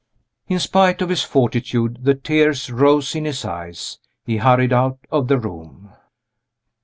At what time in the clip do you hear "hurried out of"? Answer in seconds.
4.37-5.27